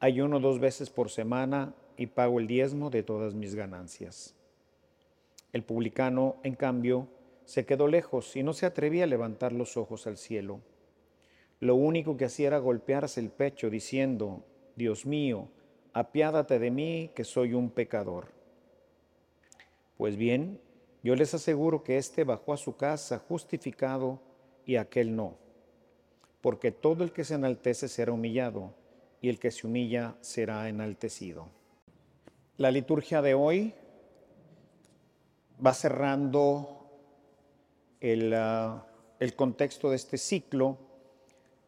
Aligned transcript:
Ayuno 0.00 0.38
dos 0.38 0.60
veces 0.60 0.90
por 0.90 1.10
semana 1.10 1.74
y 1.96 2.06
pago 2.06 2.38
el 2.38 2.46
diezmo 2.46 2.88
de 2.88 3.02
todas 3.02 3.34
mis 3.34 3.56
ganancias. 3.56 4.36
El 5.52 5.64
publicano, 5.64 6.36
en 6.44 6.54
cambio, 6.54 7.08
se 7.44 7.66
quedó 7.66 7.88
lejos 7.88 8.36
y 8.36 8.44
no 8.44 8.52
se 8.52 8.66
atrevía 8.66 9.04
a 9.04 9.08
levantar 9.08 9.52
los 9.52 9.76
ojos 9.76 10.06
al 10.06 10.16
cielo. 10.16 10.60
Lo 11.58 11.74
único 11.74 12.16
que 12.16 12.26
hacía 12.26 12.46
era 12.46 12.58
golpearse 12.58 13.18
el 13.18 13.30
pecho 13.30 13.70
diciendo, 13.70 14.44
Dios 14.76 15.04
mío, 15.04 15.48
apiádate 15.92 16.60
de 16.60 16.70
mí 16.70 17.10
que 17.16 17.24
soy 17.24 17.54
un 17.54 17.68
pecador. 17.68 18.28
Pues 19.96 20.16
bien, 20.16 20.60
yo 21.02 21.16
les 21.16 21.34
aseguro 21.34 21.82
que 21.82 21.98
éste 21.98 22.22
bajó 22.22 22.52
a 22.52 22.56
su 22.56 22.76
casa 22.76 23.18
justificado 23.18 24.20
y 24.64 24.76
aquel 24.76 25.16
no, 25.16 25.34
porque 26.40 26.70
todo 26.70 27.02
el 27.02 27.10
que 27.10 27.24
se 27.24 27.34
enaltece 27.34 27.88
será 27.88 28.12
humillado 28.12 28.77
y 29.20 29.28
el 29.28 29.38
que 29.38 29.50
se 29.50 29.66
humilla 29.66 30.16
será 30.20 30.68
enaltecido. 30.68 31.48
La 32.56 32.70
liturgia 32.70 33.22
de 33.22 33.34
hoy 33.34 33.74
va 35.64 35.74
cerrando 35.74 36.78
Ah, 38.00 38.84
el, 39.18 39.34
contexto 39.34 39.90
de 39.90 39.96
este 39.96 40.18
ciclo, 40.18 40.78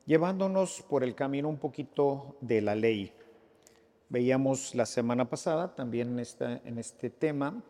llevándonos 0.07 0.83
por 0.83 1.03
el 1.03 1.17
camino 1.17 1.49
un 1.49 1.59
poquito 1.59 2.37
de 2.41 2.61
la 2.61 2.77
ley. 2.77 3.13
Veíamos 4.09 4.77
la 4.77 4.87
semana 4.87 5.29
pasada 5.29 5.75
también 5.75 6.11
en, 6.11 6.21
esta, 6.21 6.61
en 6.65 6.79
este 6.79 7.11
tema 7.11 7.65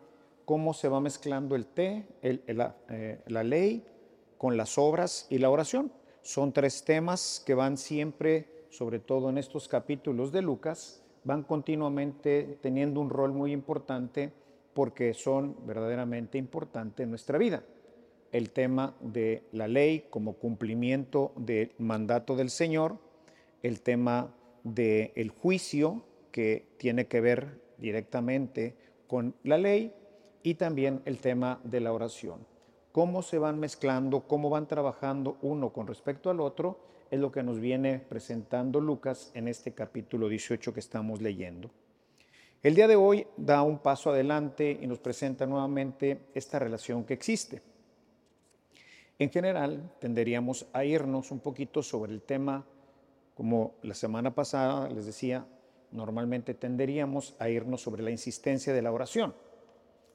cómo 0.45 0.75
se 0.75 0.89
va 0.89 0.99
mezclando 0.99 1.55
el 1.55 1.65
té, 1.65 2.05
eh, 2.21 3.19
la 3.25 3.43
ley 3.43 3.83
con 4.37 4.57
las 4.57 4.77
obras 4.77 5.25
y 5.29 5.39
la 5.39 5.49
oración. 5.49 5.91
Son 6.21 6.53
tres 6.53 6.83
temas 6.83 7.41
que 7.43 7.55
van 7.55 7.77
siempre, 7.77 8.47
sobre 8.71 8.99
todo 8.99 9.29
en 9.29 9.37
estos 9.37 9.67
capítulos 9.67 10.31
de 10.31 10.41
Lucas, 10.41 11.03
van 11.23 11.43
continuamente 11.43 12.57
teniendo 12.61 12.99
un 12.99 13.11
rol 13.11 13.31
muy 13.31 13.51
importante 13.51 14.33
porque 14.73 15.13
son 15.13 15.55
verdaderamente 15.67 16.39
importantes 16.39 17.03
en 17.03 17.11
nuestra 17.11 17.37
vida 17.37 17.63
el 18.31 18.51
tema 18.51 18.95
de 19.01 19.43
la 19.51 19.67
ley 19.67 20.05
como 20.09 20.33
cumplimiento 20.33 21.33
del 21.35 21.71
mandato 21.77 22.35
del 22.35 22.49
Señor, 22.49 22.97
el 23.61 23.81
tema 23.81 24.33
del 24.63 25.29
juicio 25.29 26.03
que 26.31 26.65
tiene 26.77 27.07
que 27.07 27.21
ver 27.21 27.59
directamente 27.77 28.75
con 29.07 29.35
la 29.43 29.57
ley 29.57 29.93
y 30.43 30.55
también 30.55 31.01
el 31.05 31.19
tema 31.19 31.59
de 31.63 31.81
la 31.81 31.93
oración. 31.93 32.47
Cómo 32.91 33.21
se 33.21 33.37
van 33.37 33.59
mezclando, 33.59 34.21
cómo 34.21 34.49
van 34.49 34.67
trabajando 34.67 35.37
uno 35.41 35.71
con 35.71 35.87
respecto 35.87 36.29
al 36.29 36.39
otro, 36.39 36.79
es 37.11 37.19
lo 37.19 37.31
que 37.31 37.43
nos 37.43 37.59
viene 37.59 37.99
presentando 37.99 38.81
Lucas 38.81 39.29
en 39.35 39.47
este 39.47 39.73
capítulo 39.73 40.27
18 40.27 40.73
que 40.73 40.79
estamos 40.79 41.21
leyendo. 41.21 41.69
El 42.63 42.73
día 42.73 42.87
de 42.87 42.95
hoy 42.95 43.27
da 43.37 43.61
un 43.61 43.77
paso 43.77 44.09
adelante 44.09 44.79
y 44.81 44.87
nos 44.87 44.97
presenta 44.97 45.45
nuevamente 45.45 46.21
esta 46.33 46.57
relación 46.57 47.03
que 47.03 47.13
existe 47.13 47.61
en 49.21 49.29
general, 49.29 49.91
tenderíamos 49.99 50.65
a 50.73 50.83
irnos 50.83 51.29
un 51.29 51.41
poquito 51.41 51.83
sobre 51.83 52.11
el 52.11 52.23
tema, 52.23 52.65
como 53.35 53.75
la 53.83 53.93
semana 53.93 54.33
pasada 54.33 54.89
les 54.89 55.05
decía, 55.05 55.45
normalmente 55.91 56.55
tenderíamos 56.55 57.35
a 57.37 57.47
irnos 57.47 57.81
sobre 57.81 58.01
la 58.01 58.09
insistencia 58.09 58.73
de 58.73 58.81
la 58.81 58.91
oración. 58.91 59.35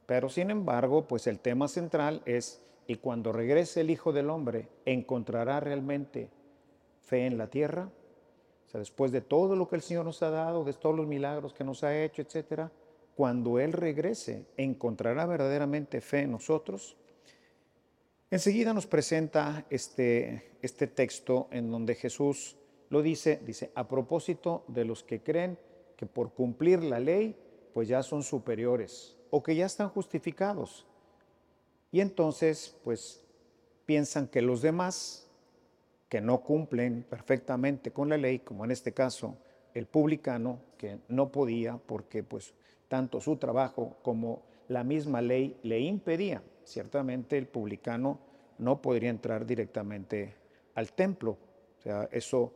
Pero 0.07 0.29
sin 0.29 0.51
embargo, 0.51 1.07
pues 1.07 1.29
el 1.29 1.39
tema 1.39 1.69
central 1.69 2.21
es, 2.25 2.61
y 2.89 2.97
cuando 2.97 3.31
regrese 3.31 3.83
el 3.83 3.91
Hijo 3.91 4.13
del 4.13 4.29
Hombre, 4.29 4.71
¿encontrará 4.85 5.61
realmente 5.61 6.29
fe 7.07 7.27
en 7.27 7.39
la 7.39 7.49
tierra? 7.49 7.89
O 8.67 8.69
sea, 8.69 8.81
después 8.81 9.13
de 9.13 9.21
todo 9.21 9.57
lo 9.57 9.69
que 9.69 9.77
el 9.77 9.83
Señor 9.83 10.05
nos 10.05 10.23
ha 10.23 10.31
dado, 10.31 10.65
de 10.65 10.73
todos 10.73 10.97
los 10.97 11.07
milagros 11.07 11.55
que 11.55 11.65
nos 11.65 11.83
ha 11.85 11.97
hecho, 11.97 12.21
etcétera, 12.21 12.71
cuando 13.15 13.59
Él 13.59 13.73
regrese, 13.73 14.45
¿encontrará 14.57 15.25
verdaderamente 15.25 16.01
fe 16.01 16.21
en 16.21 16.33
nosotros? 16.33 16.97
Enseguida 18.31 18.75
nos 18.75 18.87
presenta 18.87 19.65
este, 19.71 20.59
este 20.61 20.89
texto 20.89 21.49
en 21.53 21.71
donde 21.71 21.95
Jesús 21.95 22.57
lo 22.91 23.03
dice, 23.03 23.41
dice, 23.45 23.71
a 23.75 23.89
propósito 23.89 24.65
de 24.69 24.85
los 24.85 25.03
que 25.03 25.23
creen 25.23 25.59
que 25.97 26.07
por 26.07 26.33
cumplir 26.33 26.83
la 26.83 27.01
ley, 27.01 27.37
pues 27.73 27.89
ya 27.89 28.03
son 28.03 28.23
superiores 28.23 29.17
o 29.31 29.43
que 29.43 29.55
ya 29.55 29.67
están 29.67 29.89
justificados. 29.89 30.87
Y 31.93 32.01
entonces, 32.01 32.77
pues 32.85 33.25
piensan 33.87 34.27
que 34.27 34.43
los 34.43 34.61
demás, 34.61 35.26
que 36.09 36.21
no 36.21 36.41
cumplen 36.41 37.05
perfectamente 37.09 37.93
con 37.93 38.09
la 38.09 38.17
ley, 38.17 38.41
como 38.41 38.65
en 38.65 38.71
este 38.71 38.93
caso 38.93 39.37
el 39.75 39.87
publicano, 39.87 40.61
que 40.79 40.99
no 41.09 41.31
podía 41.31 41.79
porque 41.79 42.23
pues 42.23 42.55
tanto 42.89 43.21
su 43.21 43.37
trabajo 43.37 43.97
como 44.03 44.43
la 44.69 44.85
misma 44.85 45.21
ley 45.21 45.59
le 45.63 45.81
impedía 45.81 46.43
ciertamente 46.67 47.39
el 47.39 47.47
publicano 47.47 48.19
no 48.59 48.83
podría 48.83 49.11
entrar 49.11 49.47
directamente 49.47 50.35
al 50.75 50.93
templo. 50.93 51.39
O 51.79 51.83
sea, 51.83 52.09
eso 52.11 52.53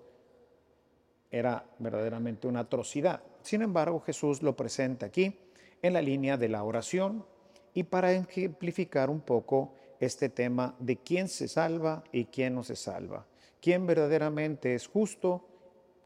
era 1.30 1.64
verdaderamente 1.78 2.48
una 2.48 2.60
atrocidad. 2.60 3.22
Sin 3.42 3.62
embargo, 3.62 4.00
Jesús 4.00 4.42
lo 4.42 4.56
presenta 4.56 5.06
aquí 5.06 5.38
en 5.82 5.92
la 5.92 6.02
línea 6.02 6.36
de 6.36 6.48
la 6.48 6.64
oración 6.64 7.24
y 7.72 7.84
para 7.84 8.12
ejemplificar 8.12 9.08
un 9.08 9.20
poco 9.20 9.74
este 10.00 10.28
tema 10.28 10.74
de 10.78 10.96
quién 10.96 11.28
se 11.28 11.46
salva 11.46 12.02
y 12.10 12.26
quién 12.26 12.54
no 12.54 12.62
se 12.62 12.76
salva. 12.76 13.26
Quién 13.60 13.86
verdaderamente 13.86 14.74
es 14.74 14.86
justo, 14.86 15.46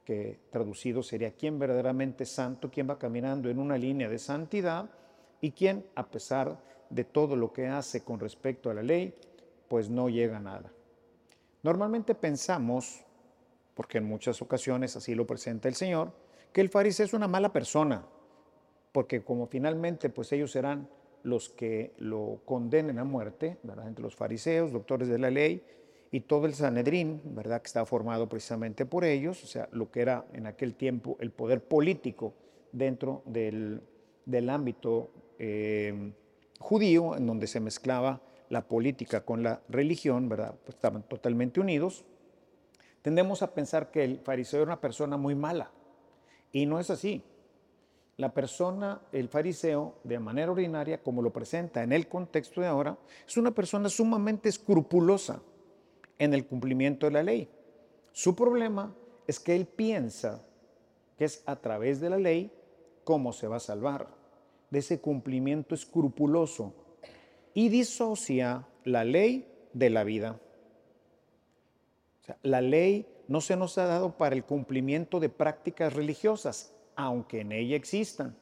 que 0.04 0.38
traducido 0.50 1.03
sería 1.03 1.32
quién 1.32 1.59
verdaderamente 1.59 2.25
es 2.25 2.31
santo, 2.31 2.70
quién 2.70 2.88
va 2.88 2.98
caminando 2.98 3.48
en 3.48 3.59
una 3.59 3.78
línea 3.78 4.09
de 4.09 4.19
santidad 4.19 4.91
y 5.41 5.53
quién, 5.53 5.87
a 5.94 6.06
pesar 6.06 6.60
de 6.91 7.04
todo 7.04 7.37
lo 7.37 7.53
que 7.53 7.66
hace 7.69 8.03
con 8.03 8.20
respecto 8.20 8.70
a 8.70 8.75
la 8.75 8.82
ley, 8.82 9.15
pues 9.69 9.88
no 9.88 10.09
llega 10.09 10.37
a 10.37 10.41
nada. 10.41 10.72
Normalmente 11.62 12.15
pensamos, 12.15 13.04
porque 13.75 13.98
en 13.98 14.04
muchas 14.04 14.42
ocasiones 14.42 14.97
así 14.97 15.15
lo 15.15 15.26
presenta 15.26 15.69
el 15.69 15.75
Señor, 15.75 16.12
que 16.53 16.60
el 16.60 16.69
fariseo 16.69 17.06
es 17.06 17.15
una 17.15 17.28
mala 17.28 17.53
persona, 17.53 18.04
porque 18.92 19.22
como 19.25 19.47
finalmente 19.47 20.10
pues 20.10 20.31
ellos 20.32 20.53
serán 20.53 20.88
los 21.22 21.48
que 21.48 21.94
lo 21.97 22.42
condenen 22.44 22.98
a 22.98 23.04
muerte, 23.04 23.59
¿verdad? 23.62 23.88
Entre 23.88 24.03
los 24.03 24.15
fariseos, 24.15 24.72
doctores 24.72 25.09
de 25.09 25.19
la 25.19 25.31
ley 25.31 25.65
y 26.14 26.20
todo 26.20 26.47
el 26.47 26.54
Sanedrín, 26.54 27.20
¿verdad? 27.25 27.60
Que 27.60 27.66
está 27.66 27.84
formado 27.84 28.28
precisamente 28.28 28.86
por 28.86 29.04
ellos, 29.04 29.42
o 29.42 29.48
sea, 29.48 29.69
lo 29.72 29.91
que 29.91 30.00
era 30.00 30.25
en 30.32 30.47
aquel 30.47 30.76
tiempo 30.76 31.16
el 31.19 31.32
poder 31.32 31.64
político 31.64 32.34
dentro 32.70 33.25
del, 33.26 33.82
ámbito 34.48 35.10
eh, 35.41 36.12
judío, 36.60 37.16
en 37.16 37.26
donde 37.26 37.48
se 37.48 37.58
mezclaba 37.58 38.21
la 38.48 38.62
política 38.68 39.24
con 39.24 39.42
la 39.42 39.60
religión, 39.68 40.28
¿verdad? 40.28 40.54
Pues 40.65 40.77
estaban 40.77 41.03
totalmente 41.03 41.59
unidos. 41.59 42.04
Tendemos 43.03 43.42
a 43.42 43.53
pensar 43.53 43.91
que 43.91 44.04
el 44.04 44.21
fariseo 44.21 44.62
era 44.62 44.71
una 44.71 44.80
persona 44.80 45.16
muy 45.16 45.34
mala. 45.34 45.72
Y 46.53 46.65
no 46.66 46.78
es 46.78 46.91
así. 46.91 47.24
La 48.18 48.33
persona, 48.33 49.00
el 49.10 49.28
fariseo, 49.28 49.97
de 50.04 50.21
manera 50.21 50.53
ordinaria, 50.53 51.03
como 51.03 51.22
lo 51.22 51.33
presenta 51.33 51.83
en 51.83 51.92
el 51.92 52.06
contexto 52.06 52.60
de 52.60 52.68
ahora, 52.68 52.97
es 53.27 53.36
una 53.36 53.50
persona 53.50 53.89
sumamente 53.89 54.48
escrupulosa 54.48 55.42
en 56.19 56.34
el 56.34 56.47
cumplimiento 56.47 57.07
de 57.07 57.13
la 57.13 57.22
ley. 57.22 57.49
Su 58.13 58.34
problema 58.34 58.95
es 59.27 59.41
que 59.41 59.55
él 59.57 59.66
piensa 59.66 60.45
que 61.16 61.25
es 61.25 61.43
a 61.47 61.57
través 61.57 62.01
de 62.01 62.11
la 62.11 62.19
ley 62.19 62.53
cómo 63.05 63.33
se 63.33 63.47
va 63.47 63.57
a 63.57 63.61
salvar, 63.61 64.09
de 64.71 64.78
ese 64.81 65.01
cumplimiento 65.01 65.75
escrupuloso 65.75 66.75
y 67.53 67.69
disocia 67.69 68.66
la 68.84 69.05
ley 69.05 69.49
de 69.72 69.91
la 69.91 70.05
vida. 70.05 70.41
la 72.43 72.63
ley 72.63 73.07
no 73.28 73.41
se 73.41 73.57
nos 73.57 73.78
ha 73.78 73.87
dado 73.87 74.16
para 74.16 74.34
el 74.34 74.45
cumplimiento 74.45 75.21
de 75.21 75.28
prácticas 75.28 75.93
religiosas, 75.93 76.75
aunque 76.97 77.41
en 77.41 77.53
ella 77.53 77.77
existan. 77.77 78.37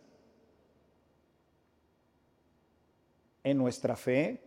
En 3.44 3.58
nuestra 3.58 3.96
fe 3.96 4.40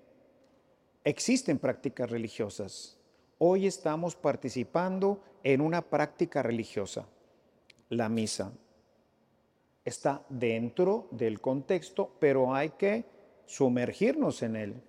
existen 1.04 1.60
prácticas 1.60 2.10
religiosas. 2.10 2.95
Hoy 3.38 3.68
estamos 3.68 4.16
participando 4.16 5.20
en 5.44 5.60
una 5.60 5.82
práctica 5.82 6.42
religiosa, 6.42 7.06
la 7.90 8.08
misa. 8.08 8.54
está 9.84 10.26
dentro 10.30 11.08
del 11.12 11.42
contexto, 11.42 12.16
pero 12.18 12.56
hay 12.56 12.70
que 12.72 13.04
sumergirnos 13.46 14.42
en 14.42 14.56
él. 14.56 14.84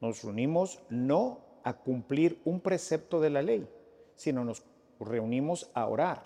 Nos 0.00 0.24
reunimos 0.24 0.82
no 0.88 1.40
a 1.62 1.74
cumplir 1.74 2.40
un 2.46 2.60
precepto 2.60 3.20
de 3.20 3.30
la 3.30 3.42
ley, 3.42 3.68
sino 4.16 4.44
nos 4.44 4.64
reunimos 4.98 5.70
a 5.74 5.86
orar. 5.86 6.24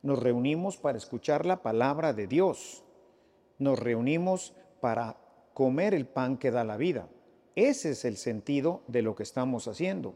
Nos 0.00 0.18
reunimos 0.20 0.76
para 0.76 0.96
escuchar 0.96 1.44
la 1.44 1.60
palabra 1.60 2.12
de 2.12 2.28
Dios. 2.28 2.84
Nos 3.58 3.78
reunimos 3.78 4.54
para 4.80 5.16
comer 5.54 5.92
el 5.92 6.06
pan 6.06 6.38
que 6.38 6.52
da 6.52 6.62
la 6.62 6.76
vida. 6.76 7.08
Ese 7.60 7.90
es 7.90 8.06
el 8.06 8.16
sentido 8.16 8.80
de 8.86 9.02
lo 9.02 9.14
que 9.14 9.22
estamos 9.22 9.68
haciendo. 9.68 10.14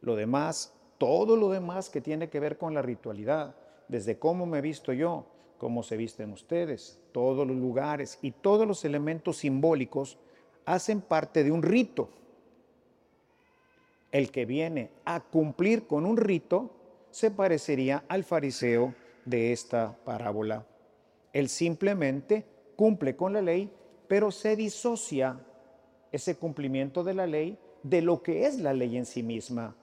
Lo 0.00 0.16
demás, 0.16 0.72
todo 0.96 1.36
lo 1.36 1.50
demás 1.50 1.90
que 1.90 2.00
tiene 2.00 2.30
que 2.30 2.40
ver 2.40 2.56
con 2.56 2.72
la 2.72 2.80
ritualidad, 2.80 3.54
desde 3.86 4.18
cómo 4.18 4.46
me 4.46 4.62
visto 4.62 4.94
yo, 4.94 5.26
cómo 5.58 5.82
se 5.82 5.98
visten 5.98 6.32
ustedes, 6.32 6.98
todos 7.12 7.46
los 7.46 7.54
lugares 7.54 8.18
y 8.22 8.30
todos 8.30 8.66
los 8.66 8.82
elementos 8.86 9.36
simbólicos 9.36 10.16
hacen 10.64 11.02
parte 11.02 11.44
de 11.44 11.52
un 11.52 11.62
rito. 11.62 12.08
El 14.10 14.30
que 14.30 14.46
viene 14.46 14.90
a 15.04 15.20
cumplir 15.20 15.86
con 15.86 16.06
un 16.06 16.16
rito 16.16 16.70
se 17.10 17.30
parecería 17.30 18.04
al 18.08 18.24
fariseo 18.24 18.94
de 19.26 19.52
esta 19.52 19.94
parábola. 20.02 20.64
Él 21.34 21.50
simplemente 21.50 22.46
cumple 22.74 23.16
con 23.16 23.34
la 23.34 23.42
ley, 23.42 23.70
pero 24.08 24.30
se 24.30 24.56
disocia 24.56 25.38
ese 26.12 26.36
cumplimiento 26.36 27.04
de 27.04 27.14
la 27.14 27.26
ley 27.26 27.58
de 27.82 28.02
lo 28.02 28.22
que 28.22 28.46
es 28.46 28.60
la 28.60 28.72
ley 28.72 28.96
en 28.96 29.06
sí 29.06 29.22
misma. 29.22 29.74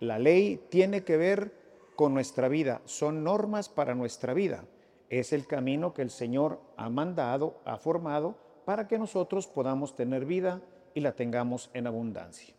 La 0.00 0.18
ley 0.18 0.60
tiene 0.68 1.04
que 1.04 1.16
ver 1.16 1.52
con 1.94 2.14
nuestra 2.14 2.48
vida, 2.48 2.82
son 2.84 3.24
normas 3.24 3.68
para 3.68 3.94
nuestra 3.94 4.34
vida. 4.34 4.64
Es 5.08 5.32
el 5.32 5.46
camino 5.46 5.94
que 5.94 6.02
el 6.02 6.10
Señor 6.10 6.60
ha 6.76 6.88
mandado, 6.90 7.60
ha 7.64 7.78
formado, 7.78 8.36
para 8.64 8.88
que 8.88 8.98
nosotros 8.98 9.46
podamos 9.46 9.94
tener 9.94 10.24
vida 10.24 10.60
y 10.94 11.00
la 11.00 11.12
tengamos 11.12 11.70
en 11.72 11.86
abundancia. 11.86 12.54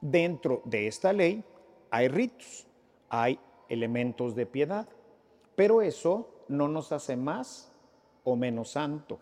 Dentro 0.00 0.62
de 0.64 0.86
esta 0.86 1.12
ley 1.12 1.42
hay 1.90 2.08
ritos, 2.08 2.66
hay 3.08 3.40
elementos 3.68 4.34
de 4.34 4.46
piedad, 4.46 4.88
pero 5.56 5.82
eso 5.82 6.28
no 6.48 6.68
nos 6.68 6.92
hace 6.92 7.16
más 7.16 7.72
o 8.24 8.36
menos 8.36 8.70
santo. 8.70 9.18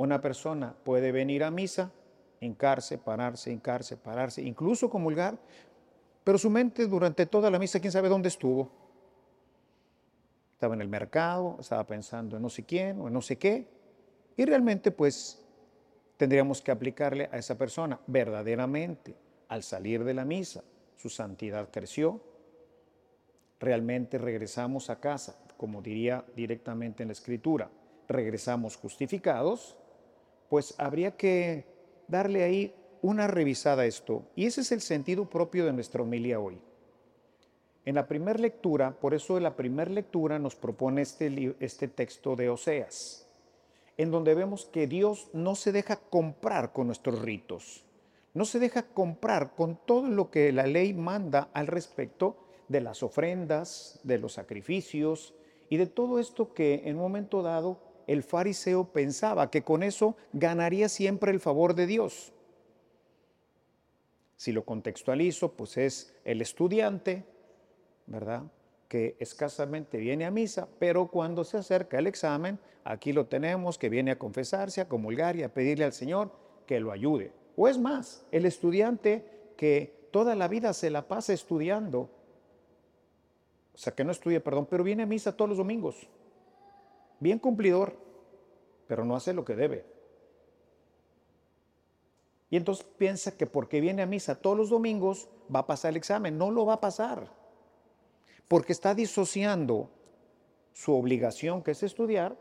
Una 0.00 0.18
persona 0.18 0.74
puede 0.82 1.12
venir 1.12 1.44
a 1.44 1.50
misa, 1.50 1.92
hincarse, 2.40 2.96
pararse, 2.96 3.52
hincarse, 3.52 3.98
pararse, 3.98 4.40
incluso 4.40 4.88
comulgar, 4.88 5.38
pero 6.24 6.38
su 6.38 6.48
mente 6.48 6.86
durante 6.86 7.26
toda 7.26 7.50
la 7.50 7.58
misa, 7.58 7.80
quién 7.80 7.92
sabe 7.92 8.08
dónde 8.08 8.28
estuvo. 8.28 8.70
Estaba 10.54 10.72
en 10.72 10.80
el 10.80 10.88
mercado, 10.88 11.58
estaba 11.60 11.86
pensando 11.86 12.36
en 12.36 12.42
no 12.42 12.48
sé 12.48 12.64
quién 12.64 12.98
o 12.98 13.08
en 13.08 13.12
no 13.12 13.20
sé 13.20 13.36
qué. 13.36 13.68
Y 14.38 14.46
realmente 14.46 14.90
pues 14.90 15.44
tendríamos 16.16 16.62
que 16.62 16.70
aplicarle 16.70 17.28
a 17.30 17.36
esa 17.36 17.58
persona 17.58 18.00
verdaderamente 18.06 19.14
al 19.48 19.62
salir 19.62 20.02
de 20.04 20.14
la 20.14 20.24
misa. 20.24 20.64
Su 20.96 21.10
santidad 21.10 21.68
creció. 21.70 22.22
Realmente 23.58 24.16
regresamos 24.16 24.88
a 24.88 24.98
casa, 24.98 25.36
como 25.58 25.82
diría 25.82 26.24
directamente 26.34 27.02
en 27.02 27.08
la 27.08 27.12
escritura, 27.12 27.70
regresamos 28.08 28.76
justificados, 28.76 29.76
pues 30.50 30.74
habría 30.78 31.16
que 31.16 31.64
darle 32.08 32.42
ahí 32.42 32.74
una 33.02 33.28
revisada 33.28 33.82
a 33.82 33.86
esto. 33.86 34.24
Y 34.34 34.44
ese 34.44 34.60
es 34.60 34.72
el 34.72 34.82
sentido 34.82 35.30
propio 35.30 35.64
de 35.64 35.72
nuestra 35.72 36.02
homilía 36.02 36.40
hoy. 36.40 36.60
En 37.86 37.94
la 37.94 38.06
primera 38.06 38.38
lectura, 38.38 38.90
por 39.00 39.14
eso 39.14 39.36
en 39.36 39.44
la 39.44 39.56
primera 39.56 39.90
lectura 39.90 40.38
nos 40.38 40.56
propone 40.56 41.02
este, 41.02 41.56
este 41.60 41.88
texto 41.88 42.36
de 42.36 42.50
Oseas, 42.50 43.26
en 43.96 44.10
donde 44.10 44.34
vemos 44.34 44.66
que 44.66 44.86
Dios 44.86 45.30
no 45.32 45.54
se 45.54 45.72
deja 45.72 45.96
comprar 45.96 46.72
con 46.72 46.88
nuestros 46.88 47.22
ritos, 47.22 47.84
no 48.34 48.44
se 48.44 48.58
deja 48.58 48.82
comprar 48.82 49.54
con 49.54 49.78
todo 49.86 50.08
lo 50.08 50.30
que 50.30 50.52
la 50.52 50.66
ley 50.66 50.92
manda 50.92 51.48
al 51.54 51.68
respecto 51.68 52.36
de 52.68 52.80
las 52.80 53.02
ofrendas, 53.02 54.00
de 54.02 54.18
los 54.18 54.34
sacrificios 54.34 55.32
y 55.68 55.76
de 55.76 55.86
todo 55.86 56.18
esto 56.18 56.52
que 56.52 56.82
en 56.84 56.96
un 56.96 57.02
momento 57.02 57.42
dado 57.42 57.89
el 58.10 58.24
fariseo 58.24 58.92
pensaba 58.92 59.52
que 59.52 59.62
con 59.62 59.84
eso 59.84 60.16
ganaría 60.32 60.88
siempre 60.88 61.30
el 61.30 61.38
favor 61.38 61.76
de 61.76 61.86
Dios. 61.86 62.32
Si 64.34 64.50
lo 64.50 64.64
contextualizo, 64.64 65.52
pues 65.52 65.76
es 65.76 66.12
el 66.24 66.42
estudiante, 66.42 67.24
¿verdad? 68.06 68.42
Que 68.88 69.16
escasamente 69.20 69.98
viene 69.98 70.24
a 70.24 70.32
misa, 70.32 70.66
pero 70.80 71.06
cuando 71.06 71.44
se 71.44 71.58
acerca 71.58 72.00
el 72.00 72.08
examen, 72.08 72.58
aquí 72.82 73.12
lo 73.12 73.26
tenemos, 73.26 73.78
que 73.78 73.88
viene 73.88 74.10
a 74.10 74.18
confesarse, 74.18 74.80
a 74.80 74.88
comulgar 74.88 75.36
y 75.36 75.44
a 75.44 75.54
pedirle 75.54 75.84
al 75.84 75.92
Señor 75.92 76.32
que 76.66 76.80
lo 76.80 76.90
ayude. 76.90 77.30
O 77.56 77.68
es 77.68 77.78
más, 77.78 78.26
el 78.32 78.44
estudiante 78.44 79.24
que 79.56 80.08
toda 80.10 80.34
la 80.34 80.48
vida 80.48 80.72
se 80.72 80.90
la 80.90 81.06
pasa 81.06 81.32
estudiando, 81.32 82.10
o 83.72 83.78
sea, 83.78 83.94
que 83.94 84.02
no 84.02 84.10
estudia, 84.10 84.42
perdón, 84.42 84.66
pero 84.68 84.82
viene 84.82 85.04
a 85.04 85.06
misa 85.06 85.36
todos 85.36 85.50
los 85.50 85.58
domingos, 85.58 86.08
bien 87.20 87.38
cumplidor, 87.38 87.96
pero 88.88 89.04
no 89.04 89.14
hace 89.14 89.32
lo 89.32 89.44
que 89.44 89.54
debe. 89.54 89.84
Y 92.50 92.56
entonces 92.56 92.84
piensa 92.98 93.36
que 93.36 93.46
porque 93.46 93.80
viene 93.80 94.02
a 94.02 94.06
misa 94.06 94.34
todos 94.34 94.56
los 94.56 94.70
domingos 94.70 95.28
va 95.54 95.60
a 95.60 95.66
pasar 95.66 95.90
el 95.90 95.96
examen. 95.96 96.36
No 96.36 96.50
lo 96.50 96.66
va 96.66 96.74
a 96.74 96.80
pasar. 96.80 97.32
Porque 98.48 98.72
está 98.72 98.94
disociando 98.94 99.88
su 100.72 100.92
obligación, 100.92 101.62
que 101.62 101.70
es 101.70 101.82
estudiar, 101.84 102.36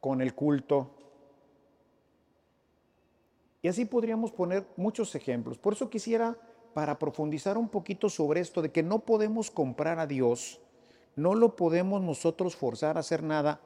con 0.00 0.22
el 0.22 0.34
culto. 0.34 0.90
Y 3.60 3.68
así 3.68 3.84
podríamos 3.84 4.32
poner 4.32 4.66
muchos 4.76 5.14
ejemplos. 5.14 5.58
Por 5.58 5.74
eso 5.74 5.90
quisiera, 5.90 6.38
para 6.72 6.98
profundizar 6.98 7.58
un 7.58 7.68
poquito 7.68 8.08
sobre 8.08 8.40
esto 8.40 8.62
de 8.62 8.72
que 8.72 8.82
no 8.82 9.00
podemos 9.00 9.50
comprar 9.50 9.98
a 9.98 10.06
Dios, 10.06 10.60
no 11.16 11.34
lo 11.34 11.56
podemos 11.56 12.00
nosotros 12.00 12.56
forzar 12.56 12.96
a 12.96 13.00
hacer 13.00 13.22
nada, 13.22 13.60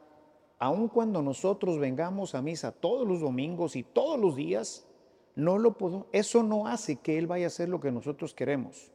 aun 0.62 0.86
cuando 0.86 1.22
nosotros 1.22 1.80
vengamos 1.80 2.36
a 2.36 2.40
misa 2.40 2.70
todos 2.70 3.04
los 3.04 3.18
domingos 3.18 3.74
y 3.74 3.82
todos 3.82 4.16
los 4.16 4.36
días, 4.36 4.86
no 5.34 5.58
lo 5.58 5.76
puedo, 5.76 6.06
eso 6.12 6.44
no 6.44 6.68
hace 6.68 7.00
que 7.00 7.18
Él 7.18 7.26
vaya 7.26 7.46
a 7.46 7.48
hacer 7.48 7.68
lo 7.68 7.80
que 7.80 7.90
nosotros 7.90 8.32
queremos. 8.32 8.92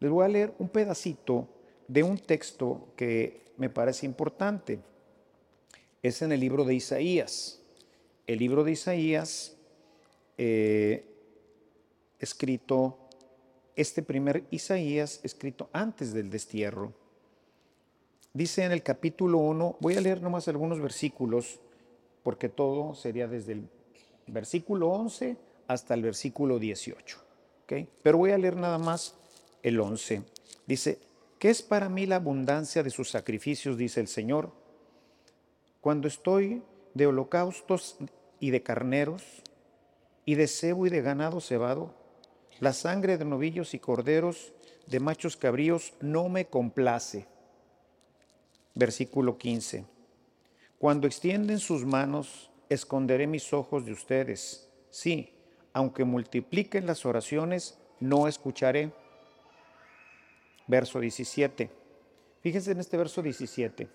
Les 0.00 0.10
voy 0.10 0.24
a 0.24 0.28
leer 0.28 0.54
un 0.58 0.70
pedacito 0.70 1.48
de 1.86 2.02
un 2.02 2.16
texto 2.16 2.88
que 2.96 3.44
me 3.58 3.68
parece 3.68 4.06
importante. 4.06 4.80
Es 6.02 6.22
en 6.22 6.32
el 6.32 6.40
libro 6.40 6.64
de 6.64 6.76
Isaías. 6.76 7.60
El 8.26 8.38
libro 8.38 8.64
de 8.64 8.72
Isaías, 8.72 9.54
eh, 10.38 11.04
escrito, 12.18 12.96
este 13.76 14.02
primer 14.02 14.46
Isaías, 14.50 15.20
escrito 15.24 15.68
antes 15.74 16.14
del 16.14 16.30
destierro. 16.30 17.01
Dice 18.34 18.64
en 18.64 18.72
el 18.72 18.82
capítulo 18.82 19.38
1, 19.38 19.76
voy 19.80 19.96
a 19.96 20.00
leer 20.00 20.22
nomás 20.22 20.48
algunos 20.48 20.80
versículos, 20.80 21.60
porque 22.22 22.48
todo 22.48 22.94
sería 22.94 23.28
desde 23.28 23.52
el 23.52 23.68
versículo 24.26 24.88
11 24.88 25.36
hasta 25.66 25.92
el 25.94 26.02
versículo 26.02 26.58
18. 26.58 27.18
¿okay? 27.64 27.88
Pero 28.02 28.18
voy 28.18 28.30
a 28.30 28.38
leer 28.38 28.56
nada 28.56 28.78
más 28.78 29.16
el 29.62 29.78
11. 29.78 30.22
Dice, 30.66 30.98
¿qué 31.38 31.50
es 31.50 31.60
para 31.60 31.90
mí 31.90 32.06
la 32.06 32.16
abundancia 32.16 32.82
de 32.82 32.90
sus 32.90 33.10
sacrificios? 33.10 33.76
Dice 33.76 34.00
el 34.00 34.08
Señor. 34.08 34.50
Cuando 35.82 36.08
estoy 36.08 36.62
de 36.94 37.06
holocaustos 37.06 37.98
y 38.40 38.50
de 38.50 38.62
carneros, 38.62 39.42
y 40.24 40.36
de 40.36 40.46
cebo 40.46 40.86
y 40.86 40.90
de 40.90 41.02
ganado 41.02 41.40
cebado, 41.40 41.94
la 42.60 42.72
sangre 42.72 43.18
de 43.18 43.24
novillos 43.24 43.74
y 43.74 43.78
corderos, 43.78 44.52
de 44.86 45.00
machos 45.00 45.36
cabríos, 45.36 45.94
no 46.00 46.28
me 46.28 46.46
complace. 46.46 47.26
Versículo 48.74 49.36
15. 49.38 49.84
Cuando 50.78 51.06
extienden 51.06 51.58
sus 51.58 51.84
manos 51.84 52.50
esconderé 52.68 53.26
mis 53.26 53.52
ojos 53.52 53.84
de 53.84 53.92
ustedes. 53.92 54.68
Sí, 54.90 55.34
aunque 55.72 56.04
multipliquen 56.04 56.86
las 56.86 57.04
oraciones, 57.06 57.78
no 58.00 58.26
escucharé. 58.26 58.92
Verso 60.66 61.00
17. 61.00 61.70
Fíjense 62.40 62.72
en 62.72 62.80
este 62.80 62.96
verso 62.96 63.22
17. 63.22 63.88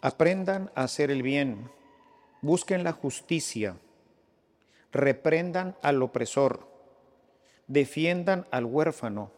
Aprendan 0.00 0.70
a 0.76 0.84
hacer 0.84 1.10
el 1.10 1.22
bien, 1.22 1.68
busquen 2.46 2.84
la 2.84 2.92
justicia, 2.92 3.76
reprendan 4.92 5.76
al 5.82 6.02
opresor 6.02 6.76
defiendan 7.66 8.46
al 8.50 8.64
huérfano, 8.64 9.30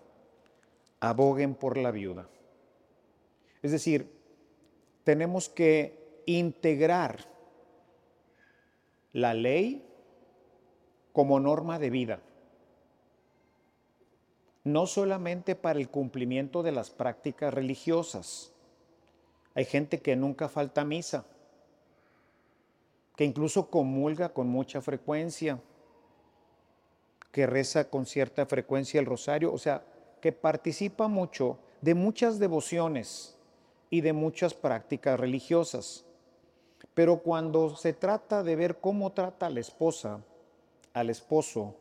aboguen 1.00 1.55
por 1.55 1.77
la 1.77 1.91
viuda. 1.91 2.29
Es 3.62 3.73
decir, 3.73 4.11
tenemos 5.05 5.49
que 5.49 6.23
integrar 6.27 7.25
la 9.12 9.35
ley 9.35 9.85
como 11.12 11.41
norma 11.41 11.79
de 11.79 11.91
vida, 11.91 12.21
no 14.65 14.87
solamente 14.87 15.55
para 15.55 15.79
el 15.79 15.88
cumplimiento 15.88 16.62
de 16.62 16.73
las 16.73 16.91
prácticas 16.91 17.53
religiosas. 17.55 18.53
Hay 19.55 19.65
gente 19.65 20.00
que 20.00 20.15
nunca 20.15 20.49
falta 20.49 20.85
misa, 20.85 21.25
que 23.19 23.25
incluso 23.25 23.69
comulga 23.69 24.29
con 24.29 24.47
mucha 24.47 24.81
frecuencia, 24.81 25.59
que 27.33 27.49
reza 27.49 27.91
con 27.91 28.07
cierta 28.07 28.47
frecuencia 28.47 29.01
el 29.01 29.07
rosario, 29.07 29.53
o 29.53 29.59
sea, 29.59 29.83
que 30.21 30.31
participa 30.31 31.09
mucho 31.09 31.59
de 31.81 31.95
muchas 31.95 32.39
devociones 32.39 33.37
y 33.91 34.03
de 34.03 34.13
muchas 34.13 34.55
prácticas 34.55 35.19
religiosas. 35.19 36.05
Pero 36.95 37.19
cuando 37.19 37.75
se 37.75 37.93
trata 37.93 38.45
de 38.45 38.55
ver 38.55 38.79
cómo 38.79 39.11
trata 39.11 39.47
a 39.47 39.51
la 39.51 39.59
esposa, 39.59 40.21
al 40.93 41.11
esposo, 41.11 41.75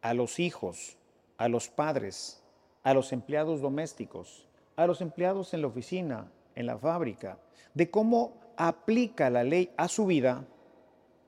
a 0.00 0.14
los 0.14 0.40
hijos, 0.40 0.96
a 1.36 1.46
los 1.46 1.68
padres, 1.68 2.42
a 2.82 2.92
los 2.92 3.12
empleados 3.12 3.60
domésticos, 3.60 4.48
a 4.74 4.88
los 4.88 5.00
empleados 5.00 5.54
en 5.54 5.60
la 5.60 5.68
oficina, 5.68 6.32
en 6.56 6.66
la 6.66 6.76
fábrica, 6.76 7.38
de 7.72 7.88
cómo 7.88 8.32
aplica 8.56 9.30
la 9.30 9.44
ley 9.44 9.70
a 9.76 9.86
su 9.86 10.06
vida, 10.06 10.44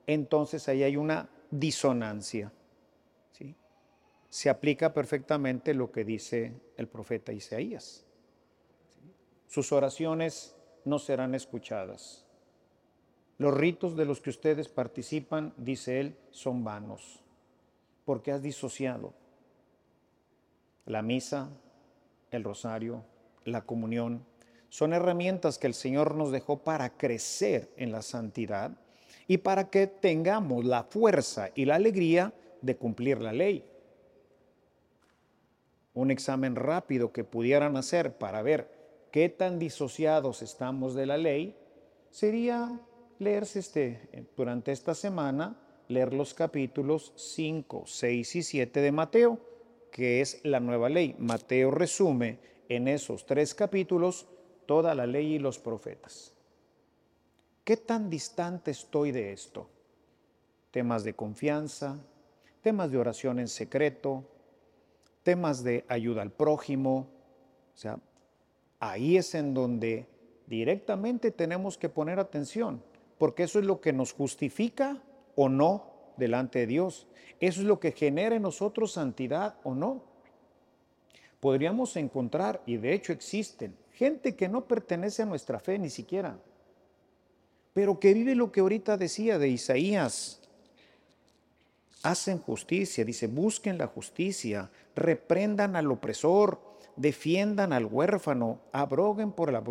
entonces 0.07 0.67
ahí 0.67 0.83
hay 0.83 0.97
una 0.97 1.29
disonancia. 1.51 2.51
¿sí? 3.31 3.55
Se 4.29 4.49
aplica 4.49 4.93
perfectamente 4.93 5.73
lo 5.73 5.91
que 5.91 6.03
dice 6.03 6.53
el 6.77 6.87
profeta 6.87 7.31
Isaías. 7.31 8.05
Sus 9.47 9.71
oraciones 9.71 10.55
no 10.83 10.99
serán 10.99 11.35
escuchadas. 11.35 12.25
Los 13.37 13.53
ritos 13.53 13.95
de 13.95 14.05
los 14.05 14.21
que 14.21 14.29
ustedes 14.29 14.69
participan, 14.69 15.53
dice 15.57 15.99
él, 15.99 16.17
son 16.31 16.63
vanos, 16.63 17.21
porque 18.05 18.31
has 18.31 18.41
disociado 18.41 19.13
la 20.85 21.01
misa, 21.01 21.49
el 22.31 22.43
rosario, 22.43 23.03
la 23.43 23.65
comunión, 23.65 24.25
son 24.69 24.93
herramientas 24.93 25.57
que 25.57 25.67
el 25.67 25.73
Señor 25.73 26.15
nos 26.15 26.31
dejó 26.31 26.63
para 26.63 26.97
crecer 26.97 27.71
en 27.75 27.91
la 27.91 28.01
santidad 28.01 28.77
y 29.27 29.37
para 29.37 29.69
que 29.69 29.87
tengamos 29.87 30.65
la 30.65 30.83
fuerza 30.83 31.49
y 31.55 31.65
la 31.65 31.75
alegría 31.75 32.33
de 32.61 32.75
cumplir 32.75 33.21
la 33.21 33.33
ley. 33.33 33.63
Un 35.93 36.11
examen 36.11 36.55
rápido 36.55 37.11
que 37.11 37.23
pudieran 37.23 37.77
hacer 37.77 38.17
para 38.17 38.41
ver 38.41 38.69
qué 39.11 39.29
tan 39.29 39.59
disociados 39.59 40.41
estamos 40.41 40.93
de 40.93 41.05
la 41.05 41.17
ley 41.17 41.55
sería 42.11 42.79
leerse 43.19 43.59
este, 43.59 44.27
durante 44.35 44.71
esta 44.71 44.93
semana, 44.93 45.57
leer 45.87 46.13
los 46.13 46.33
capítulos 46.33 47.13
5, 47.15 47.83
6 47.85 48.35
y 48.35 48.43
7 48.43 48.81
de 48.81 48.91
Mateo, 48.91 49.39
que 49.91 50.21
es 50.21 50.41
la 50.43 50.59
nueva 50.59 50.89
ley. 50.89 51.15
Mateo 51.17 51.71
resume 51.71 52.39
en 52.67 52.87
esos 52.87 53.25
tres 53.25 53.55
capítulos 53.55 54.27
toda 54.65 54.95
la 54.95 55.07
ley 55.07 55.35
y 55.35 55.39
los 55.39 55.59
profetas. 55.59 56.34
¿Qué 57.65 57.75
tan 57.75 58.09
distante 58.09 58.71
estoy 58.71 59.11
de 59.11 59.33
esto? 59.33 59.67
Temas 60.71 61.03
de 61.03 61.13
confianza, 61.13 61.97
temas 62.61 62.91
de 62.91 62.97
oración 62.97 63.39
en 63.39 63.49
secreto, 63.49 64.23
temas 65.23 65.63
de 65.63 65.83
ayuda 65.89 66.21
al 66.21 66.31
prójimo. 66.31 67.07
O 67.73 67.77
sea, 67.77 67.99
ahí 68.79 69.17
es 69.17 69.35
en 69.35 69.53
donde 69.53 70.07
directamente 70.47 71.31
tenemos 71.31 71.77
que 71.77 71.89
poner 71.89 72.19
atención 72.19 72.81
porque 73.17 73.43
eso 73.43 73.59
es 73.59 73.65
lo 73.65 73.81
que 73.81 73.93
nos 73.93 74.13
justifica 74.13 75.01
o 75.35 75.49
no 75.49 75.85
delante 76.17 76.59
de 76.59 76.67
Dios. 76.67 77.07
Eso 77.39 77.61
es 77.61 77.67
lo 77.67 77.79
que 77.79 77.91
genera 77.91 78.35
en 78.35 78.41
nosotros 78.41 78.93
santidad 78.93 79.55
o 79.63 79.73
no. 79.73 80.03
Podríamos 81.39 81.95
encontrar, 81.95 82.61
y 82.65 82.77
de 82.77 82.93
hecho 82.93 83.13
existen, 83.13 83.75
gente 83.91 84.35
que 84.35 84.49
no 84.49 84.65
pertenece 84.65 85.21
a 85.21 85.25
nuestra 85.25 85.59
fe 85.59 85.77
ni 85.77 85.89
siquiera, 85.89 86.39
pero 87.75 87.99
que 87.99 88.13
vive 88.13 88.35
lo 88.35 88.53
que 88.53 88.61
ahorita 88.61 88.95
decía 88.95 89.37
de 89.37 89.49
Isaías. 89.49 90.39
Hacen 92.03 92.39
justicia, 92.39 93.03
dice, 93.03 93.27
busquen 93.27 93.77
la 93.77 93.87
justicia, 93.87 94.71
reprendan 94.95 95.75
al 95.75 95.91
opresor, 95.91 96.61
defiendan 96.95 97.73
al 97.73 97.83
huérfano, 97.83 98.61
abroguen 98.71 99.33
por 99.33 99.51
la, 99.51 99.61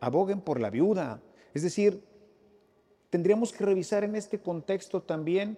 aboguen 0.00 0.42
por 0.42 0.60
la 0.60 0.68
viuda. 0.68 1.22
Es 1.54 1.62
decir, 1.62 2.04
tendríamos 3.08 3.52
que 3.54 3.64
revisar 3.64 4.04
en 4.04 4.16
este 4.16 4.38
contexto 4.38 5.00
también 5.00 5.56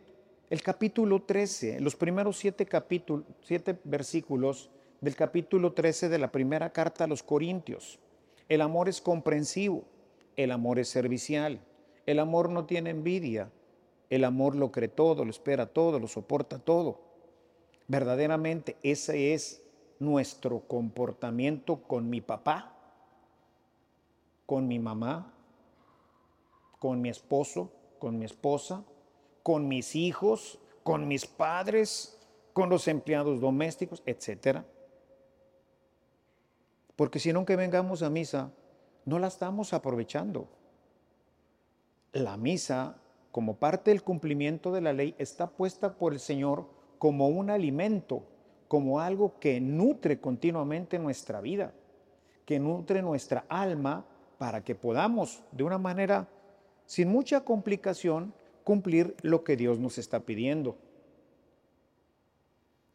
el 0.51 0.63
capítulo 0.63 1.23
13, 1.23 1.81
los 1.81 1.97
primeros 1.97 2.39
siete, 2.39 2.65
capítulos, 2.65 3.27
siete 3.43 3.77
versículos 3.83 4.71
del 5.01 5.17
capítulo 5.17 5.73
13 5.73 6.09
de 6.09 6.19
la 6.19 6.31
primera 6.31 6.71
carta 6.73 7.05
a 7.05 7.09
los 7.09 7.25
Corintios. 7.25 7.99
El 8.49 8.61
amor 8.61 8.89
es 8.89 9.01
comprensivo, 9.01 9.83
el 10.37 10.53
amor 10.53 10.79
es 10.79 10.89
servicial, 10.89 11.61
el 12.07 12.19
amor 12.19 12.51
no 12.51 12.67
tiene 12.67 12.91
envidia, 12.91 13.51
el 14.11 14.25
amor 14.25 14.57
lo 14.57 14.71
cree 14.73 14.89
todo, 14.89 15.25
lo 15.25 15.31
espera 15.31 15.67
todo, 15.67 15.99
lo 15.99 16.09
soporta 16.09 16.59
todo. 16.59 17.01
Verdaderamente 17.89 18.77
ese 18.83 19.35
es 19.35 19.63
nuestro 19.99 20.61
comportamiento 20.61 21.83
con 21.83 22.11
mi 22.11 22.21
papá, 22.21 22.75
con 24.47 24.69
mi 24.69 24.79
mamá, 24.79 25.33
con 26.79 27.01
mi 27.01 27.09
esposo, 27.09 27.73
con 27.99 28.19
mi 28.19 28.25
esposa, 28.25 28.85
con 29.43 29.69
mis 29.69 29.95
hijos, 29.95 30.59
con 30.83 31.07
mis 31.09 31.27
padres, 31.27 32.19
con 32.53 32.69
los 32.69 32.89
empleados 32.89 33.41
domésticos, 33.41 34.03
etc. 34.05 34.63
Porque 36.97 37.19
si 37.19 37.33
no 37.33 37.45
que 37.45 37.57
vengamos 37.57 38.03
a 38.03 38.11
misa, 38.11 38.51
no 39.05 39.19
la 39.19 39.29
estamos 39.29 39.73
aprovechando. 39.73 40.49
La 42.13 42.37
misa, 42.37 42.97
como 43.31 43.57
parte 43.57 43.91
del 43.91 44.03
cumplimiento 44.03 44.73
de 44.73 44.81
la 44.83 44.93
ley, 44.93 45.15
está 45.19 45.49
puesta 45.49 45.97
por 45.97 46.13
el 46.13 46.21
Señor 46.21 46.67
como 46.99 47.29
un 47.29 47.51
alimento, 47.51 48.25
como 48.69 49.01
algo 49.01 49.39
que 49.41 49.61
nutre 49.61 50.21
continuamente 50.21 50.99
nuestra 50.99 51.41
vida, 51.41 51.73
que 52.45 52.59
nutre 52.59 53.03
nuestra 53.03 53.45
alma 53.49 54.07
para 54.39 54.63
que 54.63 54.75
podamos 54.75 55.43
de 55.53 55.65
una 55.65 55.79
manera 55.79 56.29
sin 56.87 57.09
mucha 57.09 57.43
complicación, 57.43 58.35
cumplir 58.65 59.17
lo 59.23 59.45
que 59.45 59.57
Dios 59.57 59.79
nos 59.79 59.99
está 59.99 60.21
pidiendo. 60.21 60.77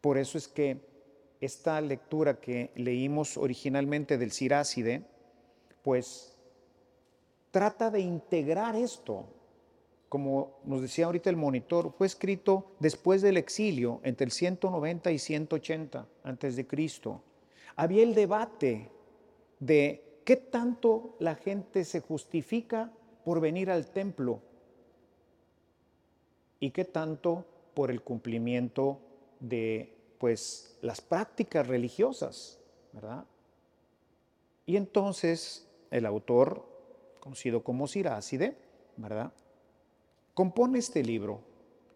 Por 0.02 0.18
eso 0.18 0.38
es 0.38 0.48
que 0.48 0.80
esta 1.42 1.82
lectura 1.82 2.40
que 2.40 2.72
leímos 2.76 3.38
originalmente 3.38 4.18
del 4.18 4.32
Siráside, 4.32 5.04
pues 5.84 6.37
trata 7.58 7.90
de 7.90 8.02
integrar 8.02 8.76
esto. 8.76 9.26
Como 10.10 10.60
nos 10.64 10.80
decía 10.80 11.08
ahorita 11.08 11.32
el 11.32 11.38
monitor, 11.38 11.92
fue 11.98 12.06
escrito 12.06 12.76
después 12.80 13.24
del 13.24 13.36
exilio, 13.36 14.00
entre 14.04 14.26
el 14.26 14.32
190 14.32 15.12
y 15.12 15.18
180 15.18 16.08
antes 16.24 16.56
de 16.56 16.68
Cristo. 16.68 17.24
Había 17.76 18.04
el 18.04 18.14
debate 18.14 18.92
de 19.60 20.04
qué 20.24 20.36
tanto 20.36 21.16
la 21.18 21.34
gente 21.34 21.84
se 21.84 22.00
justifica 22.00 22.92
por 23.26 23.42
venir 23.42 23.72
al 23.72 23.88
templo 23.88 24.40
y 26.60 26.70
qué 26.70 26.86
tanto 26.86 27.44
por 27.74 27.90
el 27.90 28.04
cumplimiento 28.04 29.00
de 29.40 29.98
pues 30.20 30.78
las 30.84 31.02
prácticas 31.02 31.66
religiosas, 31.66 32.60
¿verdad? 32.94 33.26
Y 34.68 34.76
entonces 34.76 35.68
el 35.90 36.06
autor, 36.06 36.77
conocido 37.28 37.62
como 37.62 37.88
Siráside, 37.88 38.56
¿verdad? 38.96 39.34
Compone 40.34 40.80
este 40.80 41.04
libro 41.04 41.42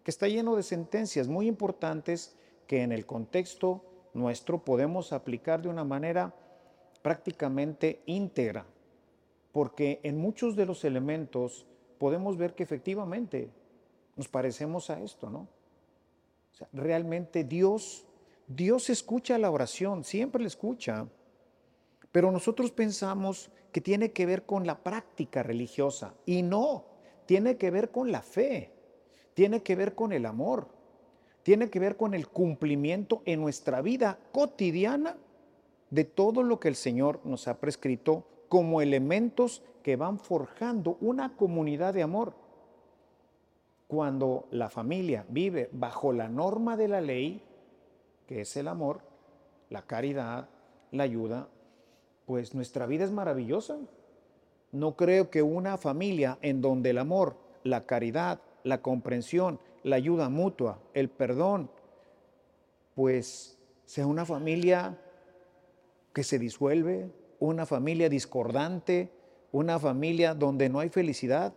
que 0.04 0.12
está 0.12 0.28
lleno 0.28 0.58
de 0.58 0.64
sentencias 0.64 1.30
muy 1.30 1.48
importantes 1.48 2.36
que 2.68 2.84
en 2.84 2.92
el 2.92 3.06
contexto 3.06 3.82
nuestro 4.14 4.66
podemos 4.66 5.14
aplicar 5.14 5.62
de 5.62 5.70
una 5.70 5.86
manera 5.86 6.36
prácticamente 7.02 8.02
íntegra, 8.08 8.66
porque 9.54 10.02
en 10.04 10.18
muchos 10.18 10.58
de 10.58 10.66
los 10.66 10.84
elementos 10.84 11.66
podemos 11.98 12.36
ver 12.36 12.54
que 12.54 12.64
efectivamente 12.64 13.50
nos 14.18 14.28
parecemos 14.28 14.90
a 14.90 15.00
esto, 15.00 15.30
¿no? 15.30 15.48
Realmente 16.74 17.46
Dios, 17.46 18.06
Dios 18.48 18.90
escucha 18.90 19.38
la 19.38 19.50
oración, 19.50 20.04
siempre 20.04 20.42
la 20.42 20.50
escucha, 20.50 21.08
pero 22.12 22.32
nosotros 22.32 22.72
pensamos 22.72 23.52
que 23.72 23.82
tiene 23.82 24.12
que 24.12 24.26
ver 24.26 24.44
con 24.44 24.66
la 24.66 24.80
práctica 24.80 25.44
religiosa 25.44 26.14
y 26.26 26.42
no, 26.42 26.86
tiene 27.26 27.58
que 27.58 27.72
ver 27.72 27.92
con 27.92 28.12
la 28.12 28.22
fe, 28.22 28.72
tiene 29.34 29.64
que 29.64 29.76
ver 29.76 29.96
con 29.96 30.12
el 30.12 30.26
amor, 30.26 30.68
tiene 31.44 31.70
que 31.70 31.80
ver 31.80 31.98
con 31.98 32.14
el 32.14 32.28
cumplimiento 32.28 33.22
en 33.26 33.42
nuestra 33.42 33.82
vida 33.82 34.20
cotidiana 34.32 35.16
de 35.90 36.04
todo 36.04 36.44
lo 36.44 36.60
que 36.60 36.68
el 36.68 36.76
Señor 36.76 37.22
nos 37.24 37.48
ha 37.48 37.60
prescrito 37.60 38.26
como 38.50 38.82
elementos 38.82 39.64
que 39.84 39.96
van 39.96 40.20
forjando 40.20 40.98
una 41.02 41.36
comunidad 41.36 41.94
de 41.94 42.04
amor. 42.04 42.34
cuando 43.88 44.48
la 44.52 44.70
familia 44.70 45.26
vive 45.28 45.68
bajo 45.74 46.14
la 46.14 46.30
norma 46.30 46.78
de 46.78 46.88
la 46.88 47.02
ley, 47.02 47.44
que 48.26 48.40
es 48.40 48.56
el 48.56 48.70
amor, 48.70 49.02
la 49.70 49.82
caridad, 49.82 50.48
la 50.92 51.04
ayuda, 51.04 51.50
pues 52.26 52.54
nuestra 52.54 52.86
vida 52.86 53.04
es 53.04 53.12
maravillosa. 53.12 53.78
No 54.72 54.96
creo 54.96 55.30
que 55.30 55.42
una 55.42 55.78
familia 55.78 56.38
en 56.42 56.62
donde 56.62 56.92
el 56.92 56.98
amor, 56.98 57.36
la 57.64 57.86
caridad, 57.86 58.42
la 58.64 58.82
comprensión, 58.82 59.60
la 59.84 59.98
ayuda 59.98 60.30
mutua, 60.30 60.80
el 60.94 61.10
perdón, 61.10 61.70
pues 62.96 63.58
sea 63.86 64.08
una 64.08 64.26
familia 64.26 64.98
que 66.14 66.24
se 66.24 66.40
disuelve, 66.40 67.12
una 67.40 67.66
familia 67.66 68.08
discordante, 68.08 69.12
una 69.52 69.80
familia 69.80 70.34
donde 70.34 70.70
no 70.70 70.80
hay 70.80 70.90
felicidad. 70.90 71.54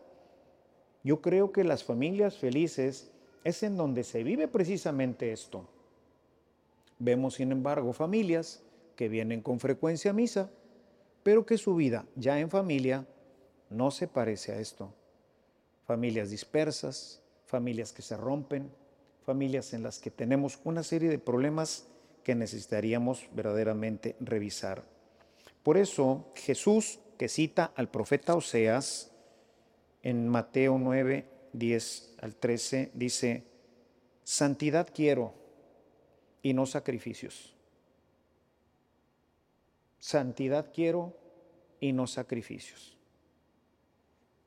Yo 1.05 1.21
creo 1.21 1.53
que 1.53 1.65
las 1.65 1.85
familias 1.85 2.37
felices 2.39 3.13
es 3.45 3.63
en 3.63 3.77
donde 3.77 4.03
se 4.03 4.25
vive 4.25 4.49
precisamente 4.49 5.33
esto. 5.33 5.69
Vemos, 6.99 7.35
sin 7.35 7.53
embargo, 7.53 7.93
familias 7.93 8.64
que 8.95 9.09
vienen 9.09 9.41
con 9.41 9.61
frecuencia 9.61 10.11
a 10.11 10.15
misa, 10.15 10.51
pero 11.23 11.47
que 11.47 11.59
su 11.59 11.75
vida 11.75 12.07
ya 12.17 12.39
en 12.39 12.51
familia 12.51 13.07
no 13.71 13.91
se 13.91 14.07
parece 14.07 14.53
a 14.53 14.61
esto. 14.61 14.95
Familias 15.87 16.31
dispersas, 16.31 17.21
familias 17.47 17.93
que 17.93 18.03
se 18.03 18.17
rompen, 18.17 18.71
familias 19.25 19.73
en 19.73 19.83
las 19.83 19.99
que 19.99 20.11
tenemos 20.11 20.59
una 20.65 20.83
serie 20.83 21.09
de 21.09 21.19
problemas 21.19 21.87
que 22.23 22.35
necesitaríamos 22.35 23.27
verdaderamente 23.33 24.17
revisar. 24.21 24.85
Por 25.63 25.77
eso 25.77 26.31
Jesús, 26.35 27.01
que 27.19 27.29
cita 27.29 27.73
al 27.77 27.91
profeta 27.91 28.35
Oseas 28.35 29.11
en 30.03 30.29
Mateo 30.29 30.79
9, 30.79 31.27
10 31.53 32.15
al 32.21 32.37
13, 32.37 32.91
dice, 32.95 33.45
Santidad 34.25 34.89
quiero 34.93 35.35
y 36.43 36.53
no 36.55 36.67
sacrificios 36.67 37.54
Santidad 40.05 40.71
quiero 40.71 41.15
y 41.81 41.95
no 41.95 42.07
sacrificios. 42.07 42.99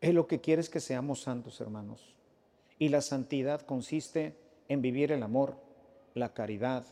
Es 0.02 0.14
lo 0.14 0.28
que 0.28 0.40
quieres 0.40 0.70
que 0.70 0.80
seamos 0.80 1.22
santos, 1.24 1.60
hermanos. 1.60 2.16
Y 2.78 2.90
la 2.90 3.02
santidad 3.02 3.62
consiste 3.62 4.38
en 4.68 4.84
vivir 4.84 5.12
el 5.12 5.24
amor, 5.24 5.58
la 6.14 6.32
caridad, 6.36 6.86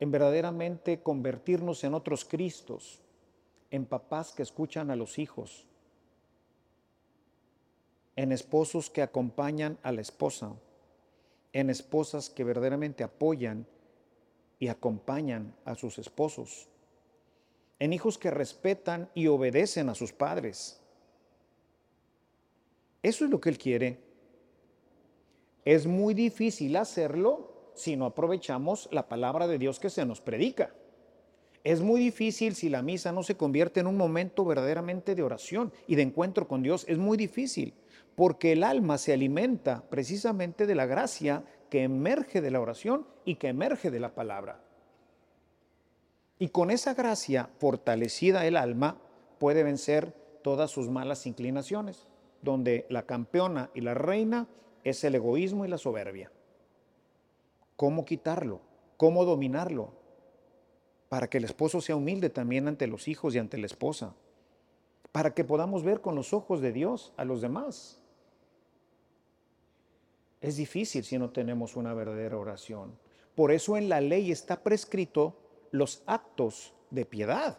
en 0.00 0.10
verdaderamente 0.10 1.00
convertirnos 1.00 1.84
en 1.84 1.94
otros 1.94 2.24
Cristos, 2.24 3.00
en 3.70 3.86
papás 3.86 4.32
que 4.32 4.42
escuchan 4.42 4.90
a 4.90 4.96
los 4.96 5.20
hijos, 5.20 5.64
en 8.16 8.32
esposos 8.32 8.90
que 8.90 9.00
acompañan 9.00 9.78
a 9.84 9.92
la 9.92 10.00
esposa, 10.00 10.56
en 11.52 11.70
esposas 11.70 12.30
que 12.30 12.42
verdaderamente 12.42 13.04
apoyan 13.04 13.64
y 14.58 14.66
acompañan 14.66 15.54
a 15.64 15.76
sus 15.76 16.00
esposos 16.00 16.68
en 17.78 17.92
hijos 17.92 18.18
que 18.18 18.30
respetan 18.30 19.10
y 19.14 19.26
obedecen 19.26 19.88
a 19.88 19.94
sus 19.94 20.12
padres. 20.12 20.80
Eso 23.02 23.24
es 23.24 23.30
lo 23.30 23.40
que 23.40 23.50
Él 23.50 23.58
quiere. 23.58 24.00
Es 25.64 25.86
muy 25.86 26.14
difícil 26.14 26.76
hacerlo 26.76 27.70
si 27.74 27.96
no 27.96 28.06
aprovechamos 28.06 28.88
la 28.92 29.08
palabra 29.08 29.46
de 29.46 29.58
Dios 29.58 29.78
que 29.78 29.90
se 29.90 30.04
nos 30.04 30.20
predica. 30.20 30.74
Es 31.64 31.80
muy 31.80 32.00
difícil 32.00 32.54
si 32.54 32.68
la 32.68 32.82
misa 32.82 33.10
no 33.12 33.22
se 33.22 33.36
convierte 33.36 33.80
en 33.80 33.86
un 33.86 33.96
momento 33.96 34.44
verdaderamente 34.44 35.14
de 35.14 35.22
oración 35.22 35.72
y 35.86 35.94
de 35.94 36.02
encuentro 36.02 36.46
con 36.46 36.62
Dios. 36.62 36.84
Es 36.88 36.98
muy 36.98 37.16
difícil 37.16 37.74
porque 38.14 38.52
el 38.52 38.62
alma 38.62 38.98
se 38.98 39.12
alimenta 39.12 39.82
precisamente 39.88 40.66
de 40.66 40.74
la 40.74 40.86
gracia 40.86 41.44
que 41.70 41.82
emerge 41.82 42.40
de 42.40 42.50
la 42.50 42.60
oración 42.60 43.06
y 43.24 43.36
que 43.36 43.48
emerge 43.48 43.90
de 43.90 44.00
la 44.00 44.14
palabra. 44.14 44.62
Y 46.44 46.48
con 46.50 46.70
esa 46.70 46.92
gracia 46.92 47.48
fortalecida 47.56 48.46
el 48.46 48.58
alma 48.58 48.98
puede 49.38 49.62
vencer 49.62 50.14
todas 50.42 50.70
sus 50.70 50.90
malas 50.90 51.26
inclinaciones, 51.26 52.06
donde 52.42 52.84
la 52.90 53.06
campeona 53.06 53.70
y 53.72 53.80
la 53.80 53.94
reina 53.94 54.46
es 54.82 55.02
el 55.04 55.14
egoísmo 55.14 55.64
y 55.64 55.68
la 55.68 55.78
soberbia. 55.78 56.30
¿Cómo 57.76 58.04
quitarlo? 58.04 58.60
¿Cómo 58.98 59.24
dominarlo? 59.24 59.94
Para 61.08 61.30
que 61.30 61.38
el 61.38 61.44
esposo 61.44 61.80
sea 61.80 61.96
humilde 61.96 62.28
también 62.28 62.68
ante 62.68 62.88
los 62.88 63.08
hijos 63.08 63.34
y 63.34 63.38
ante 63.38 63.56
la 63.56 63.64
esposa. 63.64 64.14
Para 65.12 65.32
que 65.32 65.44
podamos 65.44 65.82
ver 65.82 66.02
con 66.02 66.14
los 66.14 66.34
ojos 66.34 66.60
de 66.60 66.72
Dios 66.72 67.14
a 67.16 67.24
los 67.24 67.40
demás. 67.40 68.02
Es 70.42 70.56
difícil 70.56 71.04
si 71.04 71.16
no 71.16 71.30
tenemos 71.30 71.74
una 71.74 71.94
verdadera 71.94 72.36
oración. 72.36 72.98
Por 73.34 73.50
eso 73.50 73.78
en 73.78 73.88
la 73.88 74.02
ley 74.02 74.30
está 74.30 74.62
prescrito 74.62 75.38
los 75.74 76.04
actos 76.06 76.72
de 76.90 77.04
piedad, 77.04 77.58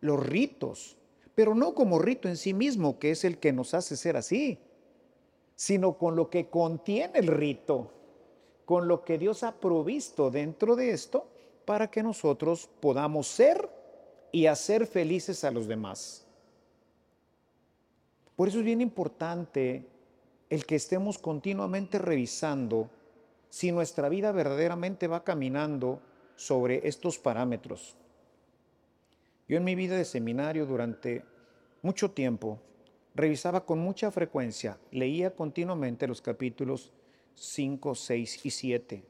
los 0.00 0.18
ritos, 0.18 0.96
pero 1.36 1.54
no 1.54 1.76
como 1.76 2.00
rito 2.00 2.28
en 2.28 2.36
sí 2.36 2.52
mismo, 2.52 2.98
que 2.98 3.12
es 3.12 3.24
el 3.24 3.38
que 3.38 3.52
nos 3.52 3.72
hace 3.72 3.96
ser 3.96 4.16
así, 4.16 4.58
sino 5.54 5.96
con 5.96 6.16
lo 6.16 6.28
que 6.28 6.50
contiene 6.50 7.20
el 7.20 7.28
rito, 7.28 7.92
con 8.64 8.88
lo 8.88 9.04
que 9.04 9.16
Dios 9.16 9.44
ha 9.44 9.60
provisto 9.60 10.32
dentro 10.32 10.74
de 10.74 10.90
esto 10.90 11.28
para 11.66 11.88
que 11.88 12.02
nosotros 12.02 12.68
podamos 12.80 13.28
ser 13.28 13.70
y 14.32 14.46
hacer 14.46 14.84
felices 14.88 15.44
a 15.44 15.52
los 15.52 15.68
demás. 15.68 16.26
Por 18.34 18.48
eso 18.48 18.58
es 18.58 18.64
bien 18.64 18.80
importante 18.80 19.86
el 20.48 20.66
que 20.66 20.74
estemos 20.74 21.16
continuamente 21.16 21.96
revisando 22.00 22.90
si 23.50 23.70
nuestra 23.70 24.08
vida 24.08 24.32
verdaderamente 24.32 25.06
va 25.06 25.22
caminando 25.22 26.00
sobre 26.40 26.88
estos 26.88 27.18
parámetros. 27.18 27.94
Yo 29.46 29.58
en 29.58 29.64
mi 29.64 29.74
vida 29.74 29.94
de 29.98 30.06
seminario 30.06 30.64
durante 30.64 31.22
mucho 31.82 32.12
tiempo 32.12 32.58
revisaba 33.14 33.66
con 33.66 33.78
mucha 33.78 34.10
frecuencia, 34.10 34.78
leía 34.90 35.34
continuamente 35.34 36.08
los 36.08 36.22
capítulos 36.22 36.92
5, 37.34 37.94
6 37.94 38.46
y 38.46 38.50
7 38.50 39.04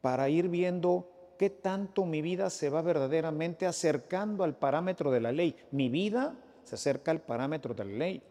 para 0.00 0.28
ir 0.28 0.48
viendo 0.48 1.10
qué 1.36 1.50
tanto 1.50 2.06
mi 2.06 2.22
vida 2.22 2.50
se 2.50 2.70
va 2.70 2.82
verdaderamente 2.82 3.66
acercando 3.66 4.44
al 4.44 4.56
parámetro 4.56 5.10
de 5.10 5.20
la 5.20 5.32
ley. 5.32 5.56
Mi 5.72 5.88
vida 5.88 6.38
se 6.62 6.76
acerca 6.76 7.10
al 7.10 7.20
parámetro 7.20 7.74
de 7.74 7.84
la 7.84 7.92
ley. 7.92 8.22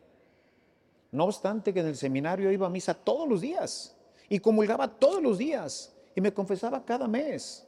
No 1.12 1.26
obstante 1.26 1.74
que 1.74 1.82
en 1.82 1.88
el 1.88 1.98
seminario 1.98 2.54
iba 2.54 2.68
a 2.68 2.70
misa 2.70 2.94
todos 2.94 3.28
los 3.28 3.42
días 3.42 3.98
y 4.30 4.40
comulgaba 4.40 4.88
todos 4.98 5.22
los 5.22 5.38
días 5.38 5.94
y 6.20 6.22
me 6.22 6.34
confesaba 6.34 6.84
cada 6.84 7.08
mes. 7.08 7.66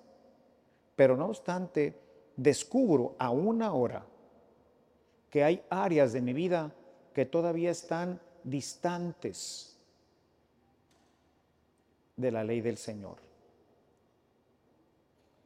Pero 0.97 1.15
no 1.15 1.27
obstante, 1.27 1.97
descubro 2.35 3.15
a 3.17 3.29
una 3.29 3.71
hora 3.71 4.05
que 5.29 5.41
hay 5.41 5.63
áreas 5.69 6.11
de 6.11 6.19
mi 6.19 6.33
vida 6.33 6.75
que 7.13 7.25
todavía 7.25 7.71
están 7.71 8.19
distantes 8.43 9.79
de 12.17 12.29
la 12.29 12.43
ley 12.43 12.59
del 12.59 12.75
Señor. 12.75 13.19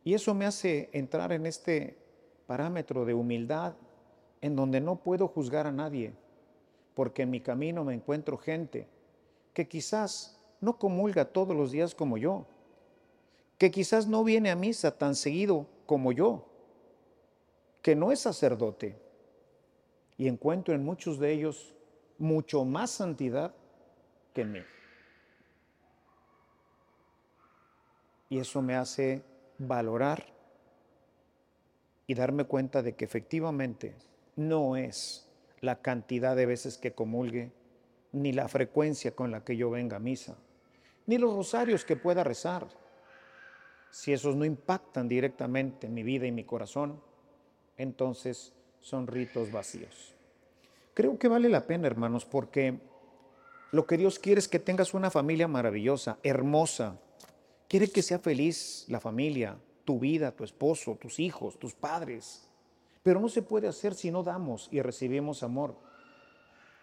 Y 0.03 0.15
eso 0.15 0.33
me 0.33 0.47
hace 0.47 0.89
entrar 0.91 1.31
en 1.31 1.45
este 1.45 1.99
parámetro 2.47 3.05
de 3.05 3.13
humildad 3.13 3.75
en 4.41 4.55
donde 4.55 4.81
no 4.81 4.95
puedo 4.95 5.27
juzgar 5.27 5.67
a 5.67 5.71
nadie, 5.71 6.15
porque 6.95 7.21
en 7.21 7.29
mi 7.29 7.39
camino 7.39 7.83
me 7.83 7.93
encuentro 7.93 8.35
gente 8.39 8.87
que 9.53 9.67
quizás 9.67 10.41
no 10.59 10.79
comulga 10.79 11.25
todos 11.25 11.55
los 11.55 11.71
días 11.71 11.93
como 11.93 12.17
yo, 12.17 12.47
que 13.57 13.71
quizás 13.71 14.07
no 14.07 14.23
viene 14.23 14.51
a 14.51 14.55
misa 14.55 14.97
tan 14.97 15.15
seguido 15.15 15.67
como 15.85 16.11
yo, 16.11 16.45
que 17.81 17.95
no 17.95 18.11
es 18.11 18.19
sacerdote, 18.19 18.97
y 20.17 20.27
encuentro 20.27 20.73
en 20.73 20.83
muchos 20.83 21.19
de 21.19 21.31
ellos 21.31 21.75
mucho 22.17 22.65
más 22.65 22.91
santidad 22.91 23.53
que 24.33 24.41
en 24.41 24.51
mí. 24.53 24.59
Y 28.29 28.39
eso 28.39 28.61
me 28.61 28.75
hace 28.75 29.23
valorar 29.57 30.25
y 32.07 32.13
darme 32.15 32.45
cuenta 32.45 32.81
de 32.81 32.95
que 32.95 33.05
efectivamente 33.05 33.95
no 34.35 34.75
es 34.75 35.27
la 35.61 35.81
cantidad 35.81 36.35
de 36.35 36.45
veces 36.45 36.77
que 36.77 36.93
comulgue, 36.93 37.51
ni 38.11 38.31
la 38.31 38.47
frecuencia 38.47 39.15
con 39.15 39.31
la 39.31 39.43
que 39.43 39.57
yo 39.57 39.69
venga 39.69 39.97
a 39.97 39.99
misa, 39.99 40.37
ni 41.05 41.17
los 41.17 41.33
rosarios 41.33 41.83
que 41.83 41.95
pueda 41.95 42.23
rezar 42.23 42.67
si 43.95 44.11
esos 44.11 44.35
no 44.35 44.43
impactan 44.43 45.07
directamente 45.07 45.87
en 45.87 45.93
mi 45.93 46.03
vida 46.03 46.27
y 46.27 46.31
mi 46.33 46.43
corazón, 46.43 47.01
entonces 47.77 48.51
son 48.81 49.07
ritos 49.07 49.53
vacíos. 49.53 50.13
Creo 50.93 51.17
que 51.17 51.29
vale 51.29 51.47
la 51.47 51.65
pena, 51.65 51.87
hermanos, 51.87 52.25
porque 52.25 52.77
lo 53.71 53.87
que 53.87 53.95
Dios 53.95 54.19
quiere 54.19 54.39
es 54.39 54.49
que 54.49 54.59
tengas 54.59 54.93
una 54.93 55.09
familia 55.09 55.47
maravillosa, 55.47 56.17
hermosa. 56.23 56.99
Quiere 57.69 57.89
que 57.89 58.01
sea 58.01 58.19
feliz 58.19 58.83
la 58.89 58.99
familia, 58.99 59.57
tu 59.85 59.97
vida, 59.97 60.33
tu 60.33 60.43
esposo, 60.43 60.97
tus 60.99 61.17
hijos, 61.21 61.57
tus 61.57 61.73
padres. 61.73 62.49
Pero 63.01 63.21
no 63.21 63.29
se 63.29 63.43
puede 63.43 63.69
hacer 63.69 63.93
si 63.93 64.11
no 64.11 64.23
damos 64.23 64.67
y 64.73 64.81
recibimos 64.81 65.41
amor. 65.41 65.73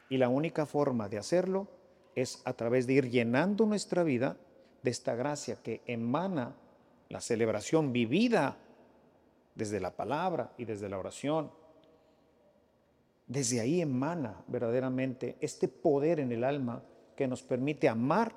Y 0.09 0.17
la 0.17 0.31
única 0.31 0.65
forma 0.65 1.11
de 1.11 1.19
hacerlo 1.19 1.69
es 2.15 2.41
a 2.47 2.55
través 2.55 2.87
de 2.87 2.95
ir 2.95 3.11
llenando 3.11 3.67
nuestra 3.67 4.03
vida 4.03 4.39
de 4.83 4.91
esta 4.91 5.15
gracia 5.15 5.57
que 5.63 5.83
emana 5.85 6.57
la 7.13 7.21
celebración 7.21 7.93
vivida 7.93 8.57
desde 9.55 9.81
la 9.81 9.95
palabra 9.95 10.55
y 10.57 10.65
desde 10.65 10.89
la 10.89 10.99
oración. 10.99 11.51
Desde 13.27 13.61
ahí 13.61 13.83
emana 13.83 14.43
verdaderamente 14.49 15.37
este 15.41 15.69
poder 15.69 16.21
en 16.21 16.33
el 16.33 16.43
alma 16.43 16.83
que 17.15 17.29
nos 17.29 17.43
permite 17.43 17.87
amar 17.91 18.35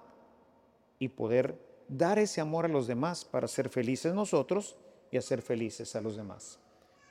y 0.99 1.07
poder 1.07 1.57
dar 1.87 2.19
ese 2.19 2.41
amor 2.41 2.65
a 2.65 2.67
los 2.67 2.85
demás 2.85 3.23
para 3.23 3.47
ser 3.47 3.69
felices 3.69 4.13
nosotros 4.13 4.75
y 5.09 5.15
hacer 5.15 5.41
felices 5.41 5.95
a 5.95 6.01
los 6.01 6.17
demás. 6.17 6.59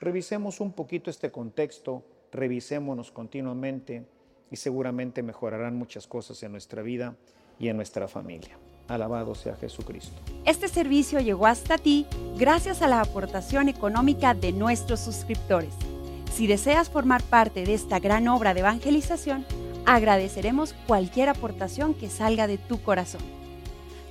Revisemos 0.00 0.60
un 0.60 0.72
poquito 0.72 1.08
este 1.08 1.32
contexto, 1.32 2.04
revisémonos 2.30 3.10
continuamente 3.10 4.06
y 4.50 4.56
seguramente 4.56 5.22
mejorarán 5.22 5.76
muchas 5.76 6.06
cosas 6.06 6.42
en 6.42 6.52
nuestra 6.52 6.82
vida 6.82 7.16
y 7.58 7.68
en 7.68 7.76
nuestra 7.78 8.06
familia. 8.06 8.58
Alabado 8.88 9.34
sea 9.34 9.56
Jesucristo. 9.56 10.12
Este 10.44 10.68
servicio 10.68 11.20
llegó 11.20 11.46
hasta 11.46 11.78
ti 11.78 12.06
gracias 12.36 12.82
a 12.82 12.88
la 12.88 13.00
aportación 13.00 13.68
económica 13.68 14.34
de 14.34 14.52
nuestros 14.52 15.00
suscriptores. 15.00 15.72
Si 16.32 16.46
deseas 16.46 16.90
formar 16.90 17.22
parte 17.22 17.64
de 17.64 17.74
esta 17.74 17.98
gran 17.98 18.28
obra 18.28 18.52
de 18.52 18.60
evangelización, 18.60 19.46
agradeceremos 19.86 20.74
cualquier 20.86 21.28
aportación 21.28 21.94
que 21.94 22.10
salga 22.10 22.46
de 22.46 22.58
tu 22.58 22.82
corazón. 22.82 23.22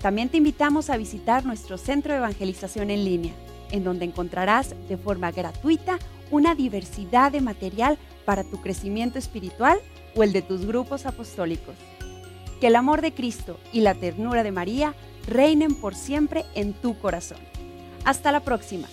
También 0.01 0.29
te 0.29 0.37
invitamos 0.37 0.89
a 0.89 0.97
visitar 0.97 1.45
nuestro 1.45 1.77
centro 1.77 2.13
de 2.13 2.19
evangelización 2.19 2.89
en 2.89 3.05
línea, 3.05 3.33
en 3.71 3.83
donde 3.83 4.05
encontrarás 4.05 4.75
de 4.87 4.97
forma 4.97 5.31
gratuita 5.31 5.99
una 6.31 6.55
diversidad 6.55 7.31
de 7.31 7.41
material 7.41 7.97
para 8.25 8.43
tu 8.43 8.61
crecimiento 8.61 9.19
espiritual 9.19 9.79
o 10.15 10.23
el 10.23 10.33
de 10.33 10.41
tus 10.41 10.65
grupos 10.65 11.05
apostólicos. 11.05 11.75
Que 12.59 12.67
el 12.67 12.75
amor 12.75 13.01
de 13.01 13.13
Cristo 13.13 13.59
y 13.71 13.81
la 13.81 13.95
ternura 13.95 14.43
de 14.43 14.51
María 14.51 14.93
reinen 15.27 15.75
por 15.75 15.95
siempre 15.95 16.45
en 16.55 16.73
tu 16.73 16.97
corazón. 16.97 17.39
Hasta 18.05 18.31
la 18.31 18.41
próxima. 18.41 18.87